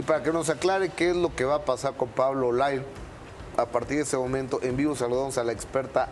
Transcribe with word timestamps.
y 0.00 0.02
para 0.02 0.22
que 0.22 0.32
nos 0.32 0.48
aclare 0.48 0.88
qué 0.88 1.10
es 1.10 1.16
lo 1.16 1.34
que 1.36 1.44
va 1.44 1.56
a 1.56 1.64
pasar 1.66 1.94
con 1.94 2.08
Pablo 2.08 2.52
Lyle. 2.52 2.82
A 3.58 3.66
partir 3.66 3.98
de 3.98 4.04
ese 4.04 4.16
momento, 4.16 4.58
en 4.62 4.74
vivo 4.74 4.96
saludamos 4.96 5.36
a 5.36 5.44
la 5.44 5.52
experta 5.52 6.08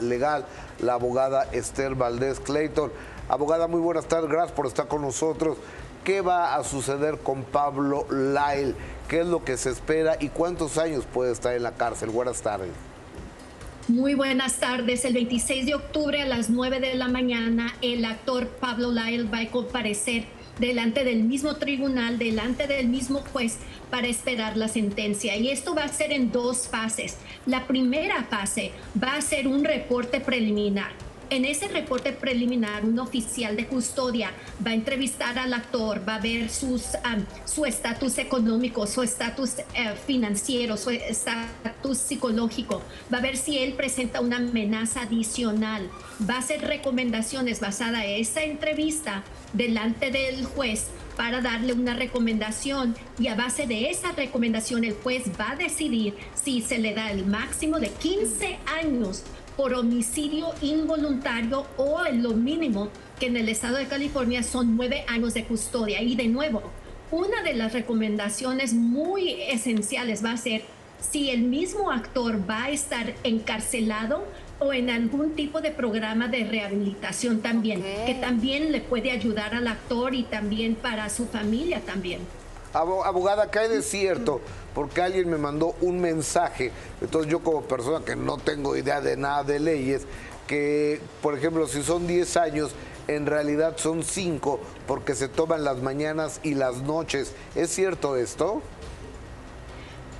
legal, 0.00 0.46
la 0.78 0.94
abogada 0.94 1.42
Esther 1.50 1.96
Valdés 1.96 2.38
Clayton. 2.38 2.92
Abogada, 3.28 3.66
muy 3.66 3.80
buenas 3.80 4.06
tardes, 4.06 4.30
gracias 4.30 4.52
por 4.52 4.66
estar 4.66 4.86
con 4.86 5.02
nosotros. 5.02 5.58
¿Qué 6.04 6.20
va 6.20 6.54
a 6.54 6.62
suceder 6.62 7.18
con 7.18 7.42
Pablo 7.42 8.06
Lyle? 8.10 8.76
¿Qué 9.08 9.22
es 9.22 9.26
lo 9.26 9.42
que 9.42 9.56
se 9.56 9.70
espera 9.70 10.16
y 10.20 10.28
cuántos 10.28 10.78
años 10.78 11.04
puede 11.12 11.32
estar 11.32 11.56
en 11.56 11.64
la 11.64 11.72
cárcel? 11.72 12.10
Buenas 12.10 12.42
tardes. 12.42 12.70
Muy 13.88 14.14
buenas 14.14 14.58
tardes. 14.58 15.04
El 15.04 15.14
26 15.14 15.66
de 15.66 15.74
octubre 15.74 16.22
a 16.22 16.26
las 16.26 16.48
9 16.48 16.78
de 16.78 16.94
la 16.94 17.08
mañana, 17.08 17.74
el 17.82 18.04
actor 18.04 18.46
Pablo 18.46 18.92
Lyle 18.92 19.28
va 19.28 19.40
a 19.40 19.50
comparecer 19.50 20.26
delante 20.58 21.04
del 21.04 21.24
mismo 21.24 21.56
tribunal, 21.56 22.18
delante 22.18 22.66
del 22.66 22.88
mismo 22.88 23.20
juez 23.32 23.58
para 23.90 24.08
esperar 24.08 24.56
la 24.56 24.68
sentencia. 24.68 25.36
Y 25.36 25.50
esto 25.50 25.74
va 25.74 25.84
a 25.84 25.88
ser 25.88 26.12
en 26.12 26.32
dos 26.32 26.68
fases. 26.68 27.18
La 27.46 27.66
primera 27.66 28.24
fase 28.24 28.72
va 29.02 29.16
a 29.16 29.20
ser 29.20 29.46
un 29.46 29.64
reporte 29.64 30.20
preliminar 30.20 31.05
en 31.30 31.44
ese 31.44 31.68
reporte 31.68 32.12
preliminar, 32.12 32.84
un 32.84 32.98
oficial 32.98 33.56
de 33.56 33.66
custodia 33.66 34.30
va 34.64 34.70
a 34.70 34.74
entrevistar 34.74 35.38
al 35.38 35.52
actor, 35.54 36.02
va 36.08 36.16
a 36.16 36.20
ver 36.20 36.50
su 36.50 37.64
estatus 37.66 38.18
económico, 38.18 38.86
su 38.86 39.02
estatus 39.02 39.58
eh, 39.58 39.94
financiero, 40.06 40.76
su 40.76 40.90
estatus 40.90 41.98
psicológico, 41.98 42.82
va 43.12 43.18
a 43.18 43.22
ver 43.22 43.36
si 43.36 43.58
él 43.58 43.74
presenta 43.74 44.20
una 44.20 44.36
amenaza 44.36 45.02
adicional, 45.02 45.88
va 46.28 46.34
a 46.34 46.38
hacer 46.38 46.62
recomendaciones 46.62 47.60
basadas 47.60 48.04
en 48.04 48.20
esa 48.20 48.42
entrevista 48.42 49.24
delante 49.52 50.10
del 50.10 50.44
juez 50.44 50.86
para 51.16 51.40
darle 51.40 51.72
una 51.72 51.94
recomendación 51.94 52.94
y 53.18 53.28
a 53.28 53.34
base 53.34 53.66
de 53.66 53.90
esa 53.90 54.12
recomendación 54.12 54.84
el 54.84 54.92
juez 54.92 55.24
va 55.40 55.52
a 55.52 55.56
decidir 55.56 56.14
si 56.34 56.60
se 56.60 56.78
le 56.78 56.94
da 56.94 57.10
el 57.10 57.26
máximo 57.26 57.78
de 57.80 57.88
15 57.88 58.58
años 58.82 59.22
por 59.56 59.74
homicidio 59.74 60.52
involuntario 60.60 61.66
o 61.76 62.04
en 62.04 62.22
lo 62.22 62.34
mínimo 62.34 62.90
que 63.18 63.26
en 63.26 63.36
el 63.36 63.48
estado 63.48 63.76
de 63.76 63.86
California 63.86 64.42
son 64.42 64.76
nueve 64.76 65.04
años 65.08 65.34
de 65.34 65.44
custodia. 65.44 66.02
Y 66.02 66.16
de 66.16 66.28
nuevo, 66.28 66.62
una 67.10 67.42
de 67.42 67.54
las 67.54 67.72
recomendaciones 67.72 68.74
muy 68.74 69.40
esenciales 69.48 70.24
va 70.24 70.32
a 70.32 70.36
ser 70.36 70.62
si 71.00 71.30
el 71.30 71.42
mismo 71.42 71.90
actor 71.90 72.48
va 72.48 72.64
a 72.64 72.70
estar 72.70 73.14
encarcelado 73.22 74.24
o 74.58 74.72
en 74.72 74.90
algún 74.90 75.34
tipo 75.34 75.60
de 75.60 75.70
programa 75.70 76.28
de 76.28 76.44
rehabilitación 76.44 77.40
también, 77.40 77.82
que 78.06 78.14
también 78.14 78.72
le 78.72 78.80
puede 78.80 79.10
ayudar 79.10 79.54
al 79.54 79.68
actor 79.68 80.14
y 80.14 80.22
también 80.24 80.74
para 80.74 81.08
su 81.10 81.26
familia 81.26 81.80
también. 81.80 82.20
Abogada, 82.76 83.50
cae 83.50 83.68
de 83.68 83.82
cierto, 83.82 84.40
porque 84.74 85.00
alguien 85.00 85.30
me 85.30 85.38
mandó 85.38 85.74
un 85.80 85.98
mensaje, 85.98 86.72
entonces 87.00 87.32
yo 87.32 87.40
como 87.40 87.62
persona 87.62 88.04
que 88.04 88.16
no 88.16 88.36
tengo 88.36 88.76
idea 88.76 89.00
de 89.00 89.16
nada 89.16 89.44
de 89.44 89.58
leyes, 89.60 90.02
que 90.46 91.00
por 91.22 91.36
ejemplo 91.36 91.66
si 91.66 91.82
son 91.82 92.06
10 92.06 92.36
años, 92.36 92.72
en 93.08 93.24
realidad 93.26 93.76
son 93.76 94.02
5 94.02 94.60
porque 94.86 95.14
se 95.14 95.28
toman 95.28 95.64
las 95.64 95.78
mañanas 95.78 96.40
y 96.42 96.54
las 96.54 96.82
noches. 96.82 97.32
¿Es 97.54 97.70
cierto 97.70 98.16
esto? 98.16 98.60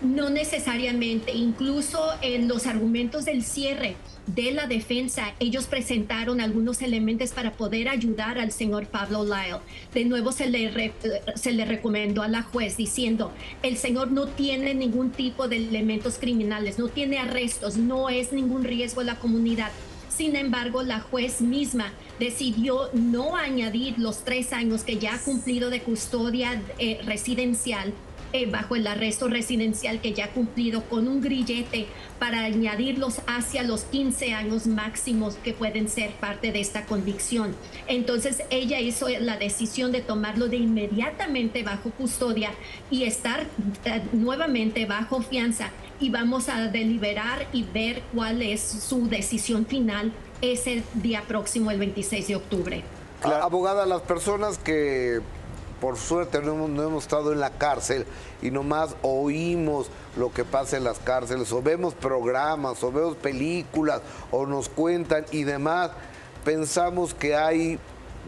No 0.03 0.29
necesariamente, 0.29 1.33
incluso 1.33 2.11
en 2.21 2.49
los 2.49 2.67
argumentos 2.67 3.25
del 3.25 3.43
cierre 3.43 3.97
de 4.27 4.53
la 4.53 4.67
defensa, 4.67 5.33
ellos 5.41 5.67
presentaron 5.67 6.43
algunos 6.43 6.83
elementos 6.83 7.31
para 7.31 7.53
poder 7.53 7.89
ayudar 7.89 8.39
al 8.39 8.53
señor 8.53 8.89
Pablo 8.89 9.25
Lyle. 9.25 9.61
De 9.95 10.05
nuevo 10.05 10.33
se 10.33 10.51
le, 10.51 10.93
se 11.35 11.53
le 11.53 11.65
recomendó 11.65 12.23
a 12.23 12.29
la 12.29 12.43
juez 12.43 12.77
diciendo, 12.77 13.33
el 13.63 13.79
señor 13.79 14.13
no 14.13 14.27
tiene 14.27 14.75
ningún 14.75 15.13
tipo 15.13 15.49
de 15.49 15.57
elementos 15.57 16.19
criminales, 16.19 16.79
no 16.79 16.89
tiene 16.89 17.19
arrestos, 17.19 17.79
no 17.79 18.11
es 18.11 18.33
ningún 18.33 18.65
riesgo 18.65 19.01
a 19.01 19.05
la 19.05 19.19
comunidad. 19.19 19.71
Sin 20.15 20.37
embargo, 20.37 20.83
la 20.83 21.01
juez 21.01 21.41
misma 21.41 21.93
decidió 22.19 22.91
no 22.93 23.37
añadir 23.37 23.99
los 23.99 24.25
tres 24.25 24.53
años 24.53 24.83
que 24.83 24.99
ya 24.99 25.15
ha 25.15 25.19
cumplido 25.19 25.71
de 25.71 25.81
custodia 25.81 26.63
eh, 26.79 27.01
residencial 27.05 27.93
eh, 28.37 28.45
bajo 28.45 28.77
el 28.77 28.87
arresto 28.87 29.29
residencial 29.29 30.03
que 30.03 30.13
ya 30.13 30.27
ha 30.27 30.29
cumplido 30.29 30.83
con 30.85 31.09
un 31.09 31.23
grillete 31.23 31.87
para 32.19 32.41
añadirlos 32.45 33.23
hacia 33.27 33.63
los 33.63 33.85
15 33.85 34.35
años 34.35 34.67
máximos 34.67 35.37
que 35.37 35.55
pueden 35.55 35.89
ser 35.89 36.11
parte 36.13 36.53
de 36.53 36.61
esta 36.61 36.85
convicción. 36.85 37.57
Entonces 37.87 38.43
ella 38.51 38.79
hizo 38.79 39.09
la 39.09 39.39
decisión 39.39 39.91
de 39.91 40.03
tomarlo 40.03 40.49
de 40.49 40.57
inmediatamente 40.57 41.63
bajo 41.63 41.91
custodia 41.93 42.51
y 42.91 43.05
estar 43.05 43.47
eh, 43.87 44.03
nuevamente 44.13 44.85
bajo 44.85 45.23
fianza 45.23 45.71
y 45.99 46.11
vamos 46.11 46.51
a 46.51 46.69
deliberar 46.69 47.47
y 47.55 47.63
ver 47.63 48.03
cuál 48.15 48.43
es 48.43 48.61
su 48.61 49.09
decisión 49.09 49.65
final 49.65 50.13
ese 50.43 50.83
día 50.93 51.23
próximo, 51.27 51.71
el 51.71 51.79
26 51.79 52.29
de 52.29 52.37
octubre. 52.37 52.85
abogada, 53.23 53.87
las 53.87 54.03
personas 54.03 54.59
que 54.59 55.23
por 55.81 55.97
suerte 55.97 56.41
no 56.41 56.65
hemos, 56.65 57.03
estado 57.03 57.33
en 57.33 57.41
la 57.41 57.51
cárcel 57.51 58.07
y 58.43 58.51
nomás 58.51 58.95
oímos 59.03 59.89
lo 60.17 60.33
que 60.33 60.45
pasa 60.45 60.77
en 60.77 60.85
las 60.85 60.99
cárceles, 60.99 61.53
o 61.53 61.63
vemos 61.63 61.95
programas, 61.95 62.83
o 62.83 62.91
vemos 62.91 63.17
películas, 63.17 64.01
o 64.31 64.47
nos 64.47 64.69
cuentan 64.69 65.27
y 65.31 65.45
demás, 65.45 65.91
pensamos 66.45 67.13
que 67.15 67.37
hay 67.37 67.79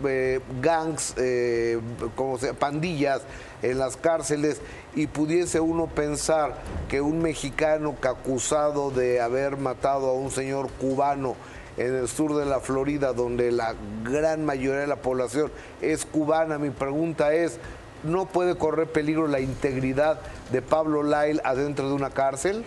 eh, 0.05 0.41
gangs, 0.61 1.15
eh, 1.17 1.81
como 2.15 2.39
sea, 2.39 2.53
pandillas 2.53 3.23
en 3.63 3.79
las 3.79 3.97
cárceles 3.97 4.61
y 4.95 5.07
pudiese 5.07 5.61
uno 5.61 5.87
pensar 5.87 6.57
que 6.89 7.01
un 7.01 7.21
mexicano 7.21 7.97
que 8.01 8.09
acusado 8.09 8.91
de 8.91 9.21
haber 9.21 9.57
matado 9.57 10.11
a 10.11 10.13
un 10.13 10.31
señor 10.31 10.71
cubano 10.73 11.35
en 11.79 11.95
el 11.95 12.09
sur 12.09 12.37
de 12.37 12.45
la 12.45 12.61
Florida, 12.61 13.13
donde 13.13 13.53
la 13.53 13.75
gran 14.05 14.45
mayoría 14.45 14.81
de 14.81 14.87
la 14.87 14.97
población 14.97 15.51
es 15.81 16.05
cubana. 16.05 16.59
Mi 16.59 16.71
pregunta 16.71 17.33
es, 17.33 17.59
¿no 18.03 18.27
puede 18.27 18.57
correr 18.57 18.89
peligro 18.89 19.29
la 19.29 19.41
integridad 19.41 20.21
de 20.53 20.61
Pablo 20.61 21.03
Lyle 21.03 21.41
adentro 21.45 21.89
de 21.89 21.95
una 21.95 22.11
cárcel? 22.11 22.65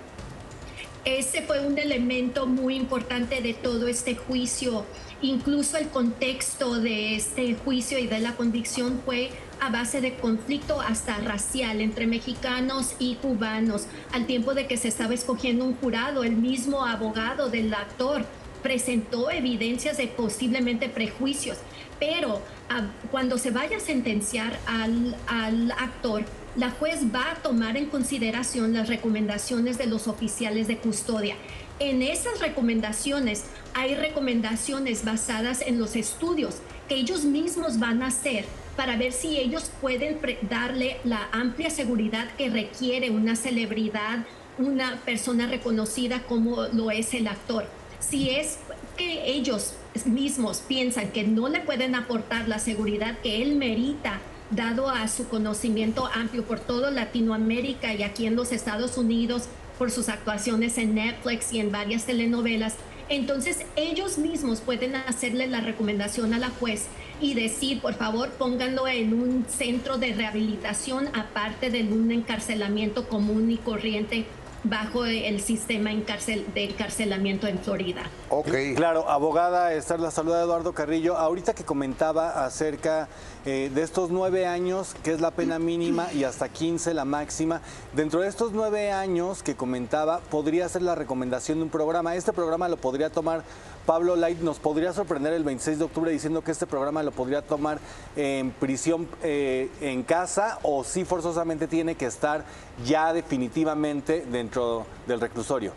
Ese 1.03 1.41
fue 1.41 1.65
un 1.65 1.77
elemento 1.77 2.45
muy 2.45 2.75
importante 2.75 3.41
de 3.41 3.53
todo 3.53 3.87
este 3.87 4.15
juicio. 4.15 4.85
Incluso 5.23 5.77
el 5.77 5.89
contexto 5.89 6.79
de 6.79 7.15
este 7.15 7.55
juicio 7.55 7.97
y 7.97 8.07
de 8.07 8.19
la 8.19 8.35
convicción 8.35 9.01
fue 9.03 9.29
a 9.59 9.69
base 9.69 10.01
de 10.01 10.15
conflicto 10.15 10.79
hasta 10.79 11.17
racial 11.17 11.81
entre 11.81 12.07
mexicanos 12.07 12.95
y 12.97 13.15
cubanos, 13.15 13.85
al 14.11 14.25
tiempo 14.25 14.53
de 14.53 14.67
que 14.67 14.77
se 14.77 14.87
estaba 14.87 15.13
escogiendo 15.13 15.65
un 15.65 15.75
jurado, 15.75 16.23
el 16.23 16.35
mismo 16.35 16.85
abogado 16.85 17.49
del 17.49 17.73
actor 17.73 18.25
presentó 18.61 19.29
evidencias 19.31 19.97
de 19.97 20.07
posiblemente 20.07 20.89
prejuicios, 20.89 21.57
pero 21.99 22.41
ah, 22.69 22.87
cuando 23.11 23.37
se 23.37 23.51
vaya 23.51 23.77
a 23.77 23.79
sentenciar 23.79 24.59
al, 24.65 25.15
al 25.27 25.71
actor, 25.71 26.25
la 26.55 26.71
juez 26.71 26.99
va 27.13 27.31
a 27.31 27.35
tomar 27.35 27.77
en 27.77 27.85
consideración 27.85 28.73
las 28.73 28.89
recomendaciones 28.89 29.77
de 29.77 29.85
los 29.85 30.07
oficiales 30.07 30.67
de 30.67 30.77
custodia. 30.77 31.35
En 31.79 32.01
esas 32.01 32.39
recomendaciones 32.39 33.45
hay 33.73 33.95
recomendaciones 33.95 35.05
basadas 35.05 35.61
en 35.61 35.79
los 35.79 35.95
estudios 35.95 36.57
que 36.89 36.95
ellos 36.95 37.23
mismos 37.23 37.79
van 37.79 38.03
a 38.03 38.07
hacer 38.07 38.45
para 38.75 38.97
ver 38.97 39.13
si 39.13 39.37
ellos 39.37 39.71
pueden 39.79 40.17
darle 40.49 40.97
la 41.03 41.29
amplia 41.31 41.69
seguridad 41.69 42.29
que 42.37 42.49
requiere 42.49 43.09
una 43.09 43.35
celebridad, 43.35 44.25
una 44.57 44.97
persona 45.05 45.47
reconocida 45.47 46.23
como 46.23 46.63
lo 46.73 46.91
es 46.91 47.13
el 47.13 47.27
actor 47.27 47.65
si 48.01 48.31
es 48.31 48.57
que 48.97 49.31
ellos 49.31 49.75
mismos 50.05 50.61
piensan 50.67 51.11
que 51.11 51.23
no 51.23 51.47
le 51.47 51.61
pueden 51.61 51.95
aportar 51.95 52.47
la 52.47 52.59
seguridad 52.59 53.17
que 53.19 53.41
él 53.41 53.55
merita, 53.55 54.19
dado 54.49 54.89
a 54.89 55.07
su 55.07 55.29
conocimiento 55.29 56.09
amplio 56.13 56.43
por 56.43 56.59
toda 56.59 56.91
Latinoamérica 56.91 57.93
y 57.93 58.03
aquí 58.03 58.25
en 58.25 58.35
los 58.35 58.51
Estados 58.51 58.97
Unidos, 58.97 59.43
por 59.77 59.91
sus 59.91 60.09
actuaciones 60.09 60.77
en 60.77 60.95
Netflix 60.95 61.53
y 61.53 61.59
en 61.59 61.71
varias 61.71 62.05
telenovelas, 62.05 62.75
entonces 63.09 63.65
ellos 63.75 64.17
mismos 64.17 64.61
pueden 64.61 64.95
hacerle 64.95 65.47
la 65.47 65.61
recomendación 65.61 66.33
a 66.33 66.39
la 66.39 66.49
juez 66.49 66.85
y 67.19 67.33
decir, 67.33 67.81
por 67.81 67.93
favor, 67.93 68.29
pónganlo 68.29 68.87
en 68.87 69.13
un 69.13 69.45
centro 69.49 69.97
de 69.97 70.13
rehabilitación 70.13 71.09
aparte 71.13 71.69
de 71.69 71.83
un 71.83 72.11
encarcelamiento 72.11 73.07
común 73.07 73.51
y 73.51 73.57
corriente 73.57 74.25
bajo 74.63 75.05
el 75.05 75.41
sistema 75.41 75.89
de 75.89 76.63
encarcelamiento 76.63 77.47
en 77.47 77.59
Florida. 77.59 78.03
Ok. 78.29 78.49
Claro, 78.75 79.09
abogada, 79.09 79.73
estar 79.73 79.99
la 79.99 80.11
saluda 80.11 80.41
Eduardo 80.41 80.73
Carrillo. 80.73 81.17
Ahorita 81.17 81.53
que 81.53 81.63
comentaba 81.63 82.45
acerca 82.45 83.07
eh, 83.45 83.71
de 83.73 83.81
estos 83.81 84.11
nueve 84.11 84.45
años, 84.45 84.95
que 85.03 85.11
es 85.11 85.21
la 85.21 85.31
pena 85.31 85.57
mínima, 85.57 86.13
y 86.13 86.23
hasta 86.23 86.49
15 86.49 86.93
la 86.93 87.05
máxima, 87.05 87.61
dentro 87.93 88.21
de 88.21 88.27
estos 88.27 88.51
nueve 88.51 88.91
años 88.91 89.41
que 89.43 89.55
comentaba, 89.55 90.19
podría 90.19 90.69
ser 90.69 90.83
la 90.83 90.95
recomendación 90.95 91.57
de 91.57 91.63
un 91.63 91.69
programa. 91.69 92.15
Este 92.15 92.33
programa 92.33 92.69
lo 92.69 92.77
podría 92.77 93.09
tomar 93.09 93.43
Pablo 93.85 94.15
Light 94.15 94.39
nos 94.39 94.59
podría 94.59 94.93
sorprender 94.93 95.33
el 95.33 95.43
26 95.43 95.79
de 95.79 95.85
octubre 95.85 96.11
diciendo 96.11 96.43
que 96.43 96.51
este 96.51 96.67
programa 96.67 97.03
lo 97.03 97.11
podría 97.11 97.41
tomar 97.41 97.79
en 98.15 98.51
prisión 98.51 99.07
eh, 99.23 99.69
en 99.81 100.03
casa 100.03 100.59
o 100.63 100.83
si 100.83 101.05
forzosamente 101.05 101.67
tiene 101.67 101.95
que 101.95 102.05
estar 102.05 102.45
ya 102.85 103.13
definitivamente 103.13 104.25
dentro 104.31 104.85
del 105.07 105.19
reclusorio? 105.19 105.73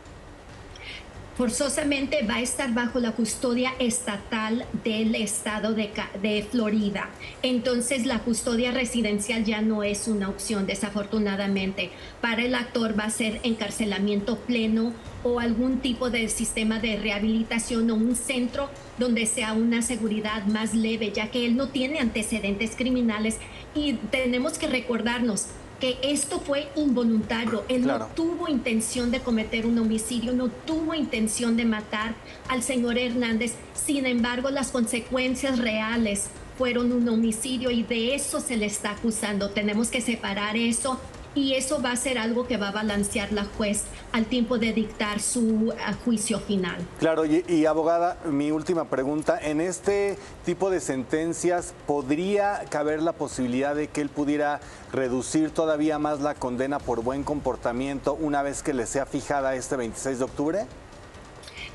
Forzosamente 1.36 2.22
va 2.22 2.36
a 2.36 2.40
estar 2.40 2.72
bajo 2.72 3.00
la 3.00 3.12
custodia 3.12 3.72
estatal 3.78 4.64
del 4.84 5.14
estado 5.16 5.75
de, 5.75 5.90
de, 6.22 6.42
Florida. 6.48 7.10
Entonces 7.42 8.06
la 8.06 8.20
custodia 8.20 8.70
residencial 8.70 9.44
ya 9.44 9.60
no 9.60 9.82
es 9.82 10.06
una 10.06 10.28
opción, 10.28 10.66
desafortunadamente. 10.66 11.90
Para 12.20 12.42
el 12.42 12.54
actor 12.54 12.98
va 12.98 13.04
a 13.04 13.10
ser 13.10 13.40
encarcelamiento 13.42 14.36
pleno 14.38 14.92
o 15.25 15.40
algún 15.40 15.78
tipo 15.78 16.10
de 16.10 16.28
sistema 16.28 16.78
de 16.78 16.96
rehabilitación 16.96 17.90
o 17.90 17.94
un 17.94 18.14
centro 18.14 18.69
donde 18.98 19.26
sea 19.26 19.54
una 19.54 19.82
seguridad 19.82 20.44
más 20.46 20.75
leve, 20.75 21.10
ya 21.12 21.31
que 21.31 21.46
él 21.46 21.56
no 21.56 21.69
tiene 21.69 21.98
antecedentes 21.98 22.76
criminales 22.76 23.38
y 23.75 23.94
tenemos 23.94 24.58
que 24.58 24.69
recordarnos, 24.69 25.46
que 25.84 25.98
esto 26.00 26.40
fue 26.40 26.69
involuntario. 26.76 27.62
Él 27.69 27.86
no 27.86 28.06
tuvo 28.06 28.48
intención 28.48 29.10
de 29.10 29.20
cometer 29.20 29.66
un 29.66 29.78
homicidio, 29.78 30.32
no 30.32 30.48
tuvo 30.48 30.94
intención 30.94 31.58
de 31.58 31.66
matar 31.66 32.14
al 32.48 32.62
señor 32.62 32.96
Hernández. 32.96 33.52
Sin 33.75 34.06
embargo, 34.06 34.48
las 34.48 34.70
consecuencias 34.70 35.58
reales 35.58 36.28
fueron 36.56 36.90
un 36.90 37.06
homicidio 37.10 37.70
y 37.70 37.82
de 37.82 38.14
eso 38.14 38.40
se 38.40 38.56
le 38.56 38.64
está 38.64 38.92
acusando. 38.92 39.50
Tenemos 39.50 39.88
que 39.90 40.00
separar 40.00 40.56
eso 40.56 40.98
y 41.34 41.54
eso 41.54 41.82
va 41.82 41.92
a 41.92 41.96
ser 41.96 42.19
algo 42.19 42.46
que 42.46 42.56
va 42.56 42.69
a 42.69 42.72
balancear 42.72 43.32
la 43.32 43.44
juez 43.44 43.84
al 44.12 44.26
tiempo 44.26 44.58
de 44.58 44.72
dictar 44.72 45.20
su 45.20 45.40
uh, 45.40 45.75
juicio 46.04 46.38
final. 46.38 46.76
Claro, 46.98 47.25
y, 47.26 47.66
abogada, 47.66 48.19
mi 48.25 48.50
última 48.50 48.84
pregunta, 48.86 49.38
en 49.40 49.60
este 49.60 50.16
tipo 50.44 50.70
de 50.70 50.81
sentencias, 50.81 51.75
¿podría 51.86 52.64
caber 52.70 53.02
la 53.02 53.12
posibilidad 53.12 53.75
de 53.75 53.88
que 53.88 54.00
él 54.00 54.08
pudiera 54.08 54.60
reducir 54.92 55.50
todavía 55.50 55.98
más 55.98 56.20
la 56.20 56.34
condena 56.34 56.78
por 56.78 57.02
buen 57.02 57.25
comportamiento 57.25 58.14
una 58.14 58.42
vez 58.42 58.62
que 58.62 58.75
le 58.75 58.86
sea 58.86 59.06
fijada 59.06 59.54
este 59.54 59.76
26 59.76 60.19
de 60.19 60.25
octubre? 60.25 60.66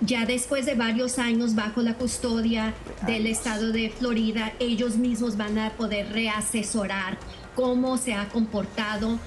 Ya 0.02 0.26
después 0.26 0.66
de 0.66 0.76
varios 0.76 1.20
años 1.20 1.56
bajo 1.56 1.82
la 1.82 1.96
custodia 1.96 2.74
del 3.06 3.28
estado 3.28 3.74
de 3.74 3.90
Florida, 3.90 4.54
ellos 4.60 4.96
mismos 4.96 5.36
van 5.36 5.60
a 5.60 5.72
poder 5.72 6.14
reasesorar 6.14 7.18
cómo 7.54 7.98
se 7.98 8.14
ha 8.14 8.30
comportado 8.30 9.20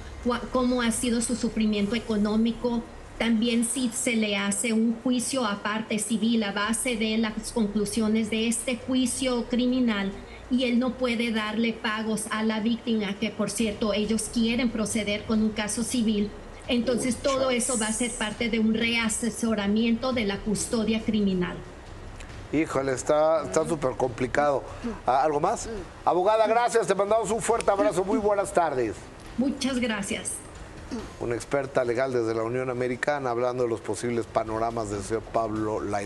cómo 0.52 0.82
ha 0.82 0.90
sido 0.92 1.20
su 1.20 1.36
sufrimiento 1.36 1.94
económico, 1.94 2.82
también 3.18 3.64
si 3.64 3.88
se 3.90 4.16
le 4.16 4.36
hace 4.36 4.72
un 4.72 4.96
juicio 5.02 5.44
aparte 5.44 5.98
civil 5.98 6.42
a 6.42 6.52
base 6.52 6.96
de 6.96 7.18
las 7.18 7.52
conclusiones 7.52 8.30
de 8.30 8.48
este 8.48 8.76
juicio 8.76 9.44
criminal 9.48 10.12
y 10.50 10.64
él 10.64 10.78
no 10.78 10.94
puede 10.94 11.32
darle 11.32 11.72
pagos 11.72 12.24
a 12.30 12.42
la 12.42 12.60
víctima, 12.60 13.18
que 13.18 13.30
por 13.30 13.50
cierto 13.50 13.92
ellos 13.94 14.28
quieren 14.32 14.70
proceder 14.70 15.24
con 15.24 15.42
un 15.42 15.50
caso 15.50 15.82
civil. 15.82 16.30
Entonces 16.68 17.16
todo 17.16 17.50
eso 17.50 17.78
va 17.78 17.86
a 17.86 17.92
ser 17.92 18.10
parte 18.12 18.48
de 18.48 18.58
un 18.58 18.74
reasesoramiento 18.74 20.12
de 20.12 20.24
la 20.24 20.38
custodia 20.38 21.02
criminal. 21.02 21.56
Híjole, 22.52 22.92
está 22.92 23.50
súper 23.66 23.92
complicado. 23.92 24.62
Ah, 25.06 25.22
¿Algo 25.22 25.40
más? 25.40 25.68
Abogada, 26.04 26.46
gracias. 26.46 26.86
Te 26.86 26.94
mandamos 26.94 27.30
un 27.30 27.40
fuerte 27.40 27.70
abrazo. 27.70 28.04
Muy 28.04 28.18
buenas 28.18 28.52
tardes. 28.52 28.94
Muchas 29.38 29.78
gracias. 29.78 30.32
Una 31.20 31.34
experta 31.34 31.84
legal 31.84 32.12
desde 32.12 32.34
la 32.34 32.42
Unión 32.42 32.68
Americana 32.68 33.30
hablando 33.30 33.62
de 33.62 33.68
los 33.70 33.80
posibles 33.80 34.26
panoramas 34.26 34.90
del 34.90 35.02
señor 35.02 35.22
Pablo 35.22 35.80
Lain. 35.80 36.00